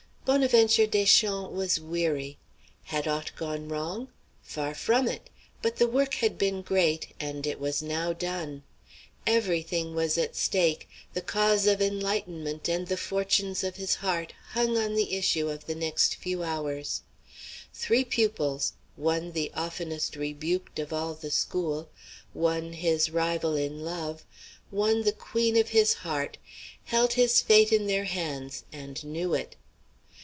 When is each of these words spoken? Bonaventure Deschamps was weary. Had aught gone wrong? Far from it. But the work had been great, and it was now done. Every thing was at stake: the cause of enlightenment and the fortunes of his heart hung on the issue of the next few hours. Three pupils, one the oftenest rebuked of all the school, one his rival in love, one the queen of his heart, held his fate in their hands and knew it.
Bonaventure 0.23 0.85
Deschamps 0.85 1.49
was 1.51 1.77
weary. 1.79 2.37
Had 2.83 3.05
aught 3.07 3.35
gone 3.35 3.67
wrong? 3.67 4.07
Far 4.43 4.73
from 4.75 5.07
it. 5.09 5.29
But 5.63 5.75
the 5.77 5.87
work 5.87 6.13
had 6.13 6.37
been 6.37 6.61
great, 6.61 7.07
and 7.19 7.45
it 7.47 7.59
was 7.59 7.81
now 7.81 8.13
done. 8.13 8.63
Every 9.27 9.61
thing 9.63 9.93
was 9.95 10.17
at 10.19 10.37
stake: 10.37 10.87
the 11.13 11.21
cause 11.23 11.65
of 11.67 11.81
enlightenment 11.81 12.69
and 12.69 12.87
the 12.87 12.95
fortunes 12.97 13.61
of 13.63 13.75
his 13.75 13.95
heart 13.95 14.31
hung 14.51 14.77
on 14.77 14.93
the 14.93 15.15
issue 15.17 15.49
of 15.49 15.65
the 15.65 15.75
next 15.75 16.15
few 16.15 16.43
hours. 16.43 17.01
Three 17.73 18.05
pupils, 18.05 18.73
one 18.95 19.31
the 19.33 19.51
oftenest 19.53 20.15
rebuked 20.15 20.77
of 20.79 20.93
all 20.93 21.13
the 21.15 21.31
school, 21.31 21.89
one 22.31 22.73
his 22.73 23.09
rival 23.09 23.55
in 23.57 23.83
love, 23.83 24.23
one 24.69 25.01
the 25.01 25.11
queen 25.11 25.57
of 25.57 25.69
his 25.69 25.93
heart, 26.05 26.37
held 26.85 27.13
his 27.13 27.41
fate 27.41 27.73
in 27.73 27.87
their 27.87 28.05
hands 28.05 28.63
and 28.71 29.03
knew 29.03 29.33
it. 29.33 29.57